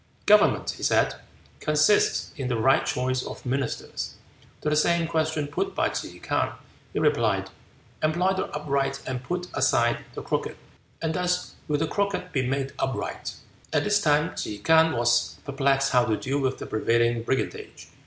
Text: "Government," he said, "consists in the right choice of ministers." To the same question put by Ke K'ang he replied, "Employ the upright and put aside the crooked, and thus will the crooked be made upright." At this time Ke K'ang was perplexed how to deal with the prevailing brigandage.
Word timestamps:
"Government," 0.25 0.71
he 0.71 0.81
said, 0.81 1.13
"consists 1.59 2.31
in 2.35 2.47
the 2.47 2.55
right 2.57 2.83
choice 2.87 3.21
of 3.23 3.45
ministers." 3.45 4.15
To 4.61 4.69
the 4.71 4.75
same 4.75 5.05
question 5.07 5.45
put 5.45 5.75
by 5.75 5.89
Ke 5.89 6.19
K'ang 6.23 6.53
he 6.91 6.97
replied, 6.97 7.51
"Employ 8.01 8.33
the 8.33 8.45
upright 8.45 8.99
and 9.05 9.21
put 9.23 9.45
aside 9.53 10.03
the 10.15 10.23
crooked, 10.23 10.55
and 11.03 11.13
thus 11.13 11.53
will 11.67 11.77
the 11.77 11.85
crooked 11.87 12.31
be 12.31 12.41
made 12.41 12.73
upright." 12.79 13.35
At 13.71 13.83
this 13.83 14.01
time 14.01 14.31
Ke 14.31 14.63
K'ang 14.65 14.97
was 14.97 15.37
perplexed 15.45 15.91
how 15.91 16.05
to 16.05 16.17
deal 16.17 16.39
with 16.39 16.57
the 16.57 16.65
prevailing 16.65 17.21
brigandage. 17.21 17.89